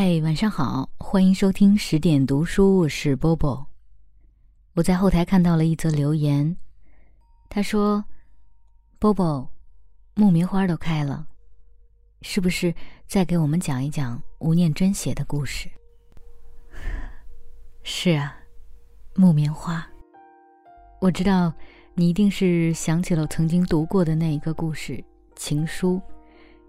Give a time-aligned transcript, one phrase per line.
[0.00, 3.66] 嘿，晚上好，欢迎收听十点读书，我是波波。
[4.74, 6.56] 我在后台看到了一则留言，
[7.48, 8.04] 他说
[9.00, 9.50] ：“波波，
[10.14, 11.26] 木棉花都开了，
[12.22, 12.72] 是不是
[13.08, 15.68] 再给我们讲一讲吴念真写的故事？”
[17.82, 18.38] 是啊，
[19.16, 19.84] 木棉花。
[21.00, 21.52] 我知道
[21.94, 24.92] 你一定是想起了曾经读过的那一个故事
[25.34, 25.96] 《情书》，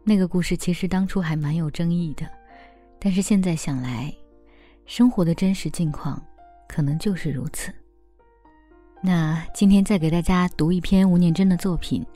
[0.04, 2.28] 那个故事其实当初还蛮有争议的。
[3.00, 4.14] 但是现在想来，
[4.86, 6.22] 生活的真实境况
[6.68, 7.74] 可能就是如此。
[9.02, 12.04] 那今天再给大家读一篇吴念真的作品《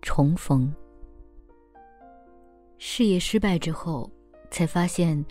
[0.00, 0.72] 重逢》。
[2.78, 4.10] 事业失败之后，
[4.50, 5.22] 才发现，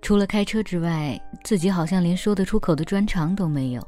[0.00, 3.86] 除了开车之外，自己好像连说得出口的专长都没有，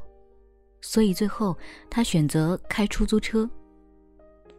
[0.81, 1.57] 所以最后
[1.89, 3.49] 他选择开出租车。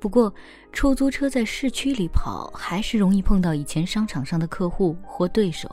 [0.00, 0.32] 不过，
[0.72, 5.68] 出租车在市区里跑，还是容易碰到以前商场上的客户或对手。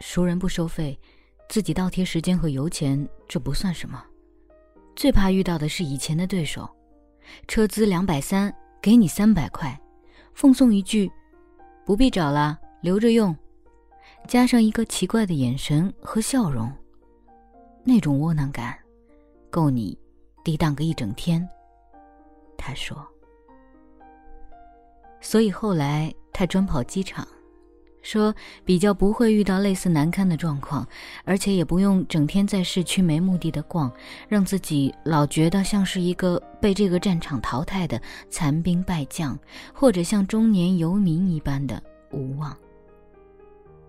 [0.00, 0.98] 熟人不收费，
[1.48, 4.04] 自己倒贴时间和油钱，这不算什么。
[4.94, 6.68] 最怕遇到的是以前的对手，
[7.48, 9.78] 车资两百三，给你三百块，
[10.32, 11.10] 奉送一句
[11.84, 13.36] “不必找了，留着用”，
[14.28, 16.72] 加上一个奇怪的眼神和笑容，
[17.84, 18.78] 那种窝囊感，
[19.50, 19.98] 够你
[20.44, 21.46] 抵挡个一整天。
[22.56, 22.96] 他说
[25.20, 27.26] ：“所以后来他专跑机场，
[28.02, 30.86] 说比较不会遇到类似难堪的状况，
[31.24, 33.90] 而且也不用整天在市区没目的的逛，
[34.28, 39.38] 让自己老觉得像是一个被这个战场淘汰的残兵败将，
[39.72, 42.56] 或者像中年游民一般的无望。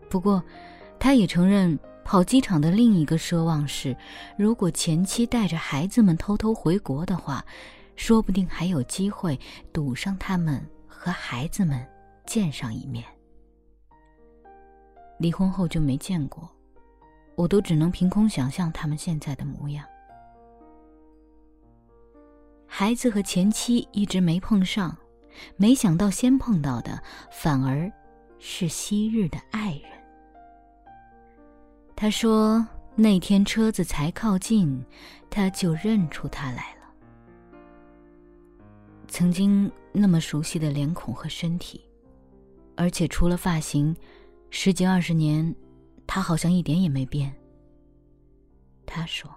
[0.09, 0.41] 不过，
[0.97, 3.95] 他也承认跑机场的另一个奢望是，
[4.38, 7.45] 如果前妻带着孩子们偷偷回国的话。”
[7.98, 9.38] 说不定还有机会
[9.73, 11.86] 堵上他们和孩子们
[12.26, 13.03] 见上一面。
[15.20, 16.50] 离婚后就没见过，
[17.36, 19.84] 我都只能凭空想象他们现在的模样。
[22.68, 24.96] 孩子和前妻一直没碰上，
[25.56, 27.91] 没想到先碰到的反而
[28.38, 29.84] 是昔日的爱人。
[31.96, 32.63] 他说
[32.96, 34.86] 那天车子才靠近，
[35.31, 36.76] 他就认出他来了。
[39.17, 41.81] 曾经那么熟悉的脸孔和身体，
[42.75, 43.95] 而且除了发型，
[44.51, 45.55] 十几二十年，
[46.05, 47.33] 他好像一点也没变。
[48.85, 49.27] 他说：“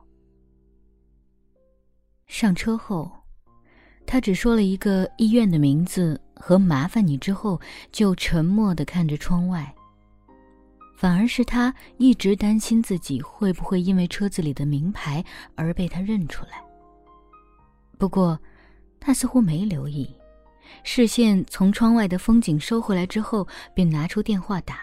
[2.28, 3.10] 上车后，
[4.04, 7.58] 他只说了一个医院的名字和麻烦你之后，
[7.90, 9.74] 就沉默的看着窗外。
[10.94, 15.24] 反而是他一直担心自己会不会因为车子里的名牌
[15.54, 16.62] 而被他认出来。
[17.96, 18.38] 不过。”
[19.00, 20.14] 他似乎没留意，
[20.84, 24.78] 视线从窗外的风景收回来之后，便拿出电话打。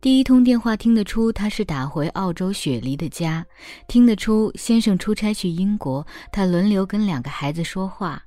[0.00, 3.44] 第一通电话听得出他是打回澳洲雪梨的家，
[3.86, 8.22] 听得出先生出差去英国，他轮流跟两个孩子说话，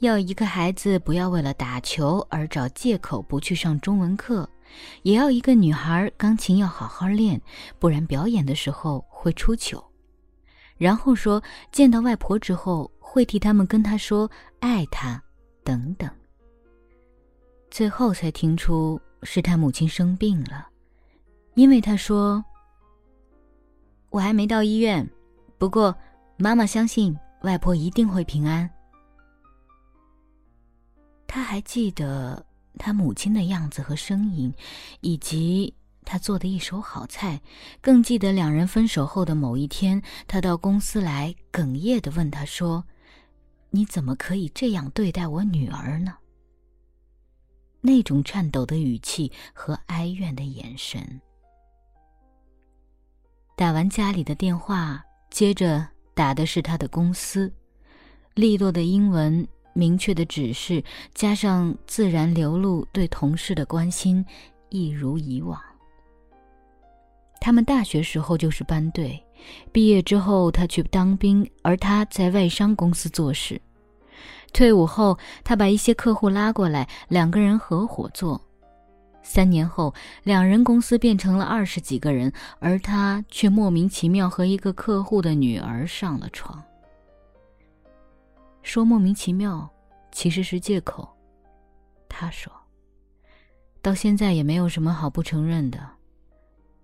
[0.00, 4.48] 要一个孩子不要为了打球而找借口不去上中文课，
[5.02, 7.40] 也要一个女孩钢琴要好好练，
[7.78, 9.82] 不然表演的时候会出糗。
[10.76, 12.90] 然后说见到外婆之后。
[13.14, 15.22] 会替他们跟他说爱他，
[15.62, 16.10] 等等。
[17.70, 20.66] 最后才听出是他母亲生病了，
[21.54, 22.44] 因为他说
[24.10, 25.08] ：“我还没到医院，
[25.58, 25.96] 不过
[26.36, 28.68] 妈妈相信外婆一定会平安。”
[31.28, 32.44] 他还记得
[32.78, 34.52] 他母亲的样子和声音，
[35.02, 35.72] 以及
[36.04, 37.40] 他做的一手好菜，
[37.80, 42.84] 更记得两人分手后的某一天，他到公司来，哽咽的问他说。
[43.74, 46.14] 你怎么可以这样对待我女儿呢？
[47.80, 51.20] 那种颤抖的语气和哀怨的眼神。
[53.56, 57.52] 打完家里的电话，接着打的是他的公司，
[58.34, 60.80] 利落的英文、明确的指示，
[61.12, 64.24] 加上自然流露对同事的关心，
[64.68, 65.60] 一如以往。
[67.40, 69.20] 他们大学时候就是班队。
[69.72, 73.60] 毕业之后，他去当兵，而他在外商公司做事。
[74.52, 78.40] 退伍后，他把一些客户拉过来，两个人合伙做。
[79.22, 79.92] 三年后，
[80.22, 86.62] 两人公司变成了二十几个人，而他却莫名其妙和一个客户的女儿上了床。
[88.62, 89.68] 说莫名其妙，
[90.12, 91.08] 其实是借口。
[92.08, 92.52] 他说，
[93.82, 95.78] 到现在也没有什么好不承认的。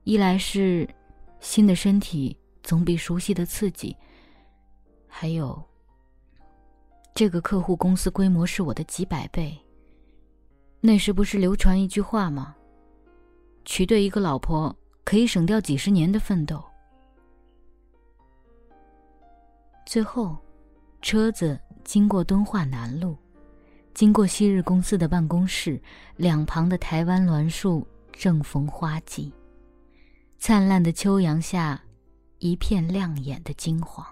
[0.04, 0.88] 一来是。
[1.42, 3.96] 新的身体总比熟悉的刺激。
[5.06, 5.62] 还有，
[7.14, 9.58] 这个客户公司规模是我的几百倍。
[10.80, 12.56] 那时不是流传一句话吗？
[13.64, 14.74] 娶对一个老婆
[15.04, 16.64] 可以省掉几十年的奋斗。
[19.84, 20.38] 最后，
[21.02, 23.16] 车子经过敦化南路，
[23.92, 25.80] 经过昔日公司的办公室，
[26.16, 29.32] 两旁的台湾栾树正逢花季，
[30.38, 31.82] 灿烂的秋阳下，
[32.40, 34.04] 一片亮眼的金黄。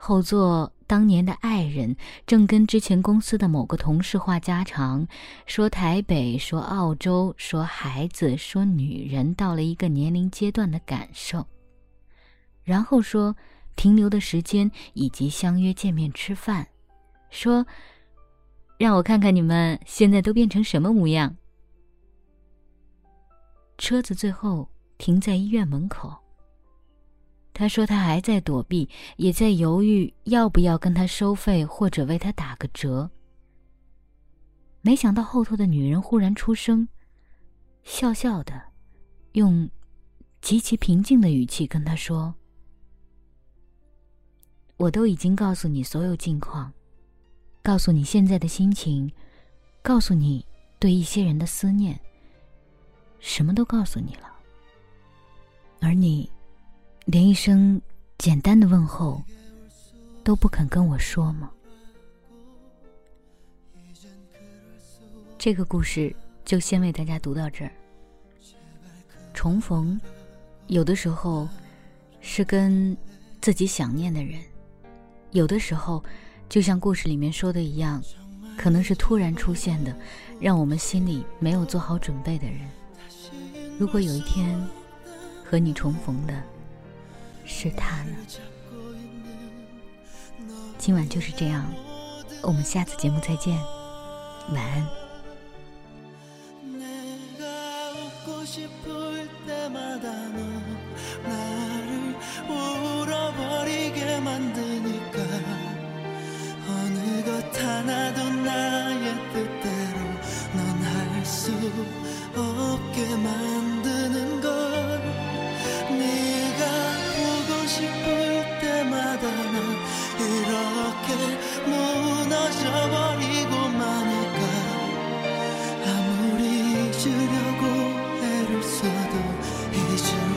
[0.00, 5.06] 后座当年的爱人正跟之前公司的某个同事话家常，
[5.44, 11.46] 说台北，说澳洲，说孩子，说女人到了一个年龄阶段的感受，
[12.62, 13.36] 然后说
[13.74, 16.68] 停留的时间以及相约见面吃饭，
[17.28, 17.66] 说
[18.78, 21.36] 让我看看你们现在都变成什么模样。
[23.78, 26.16] 车子最后停在医院门口。
[27.58, 33.10] 他说：“他还在躲避，也在犹豫要不要跟他收费，或者为他打个折。
[34.80, 36.86] 没想到后头的女人忽然出声，
[37.82, 38.62] 笑笑的，
[39.32, 39.68] 用
[40.40, 42.32] 极其平静的语气跟他说
[44.78, 46.72] ：‘我都已经告诉你所有近况，
[47.60, 49.10] 告诉你现在的心情，
[49.82, 50.46] 告诉你
[50.78, 51.98] 对一些人的思念，
[53.18, 54.32] 什么都告诉你了，
[55.80, 56.30] 而你。’”
[57.10, 57.80] 连一声
[58.18, 59.22] 简单的问候
[60.22, 61.50] 都不肯跟我说吗？
[65.38, 66.14] 这个故事
[66.44, 67.72] 就先为大家读到这儿。
[69.32, 69.98] 重逢，
[70.66, 71.48] 有的时候
[72.20, 72.94] 是跟
[73.40, 74.38] 自己想念的人，
[75.30, 76.04] 有的时候
[76.46, 78.02] 就像故事里面说的一样，
[78.54, 79.96] 可能是突然出现的，
[80.38, 82.68] 让我们心里没有做好准备的人。
[83.78, 84.62] 如果有一天
[85.42, 86.34] 和你重逢的，
[87.48, 88.14] 是他呢。
[90.76, 91.66] 今晚就是这样，
[92.42, 93.58] 我们下次节目再见，
[94.52, 94.86] 晚安。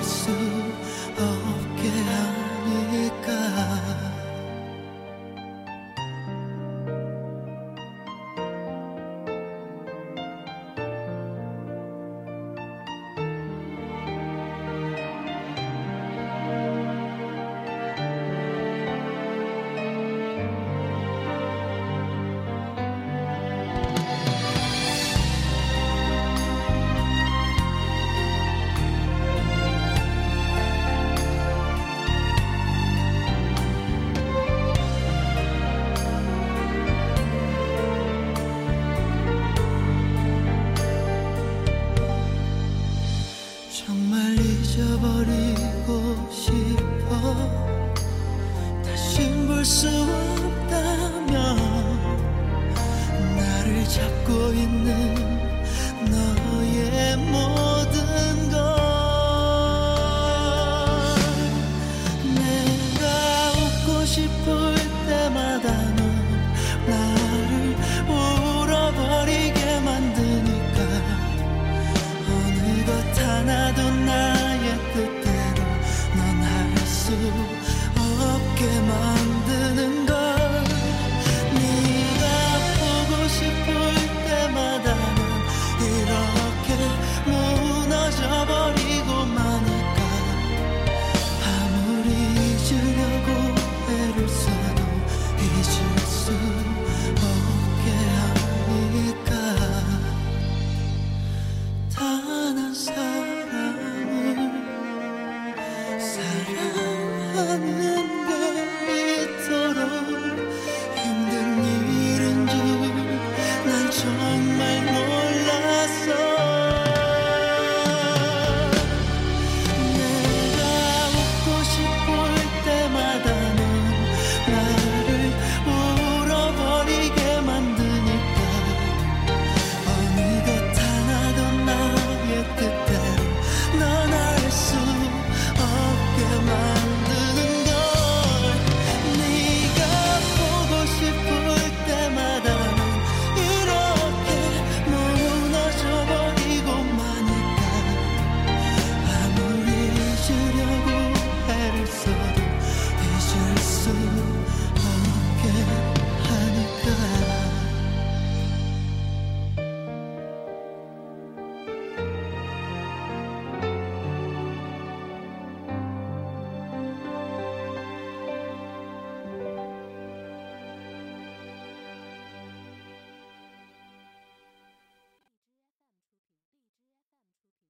[0.04, 0.41] so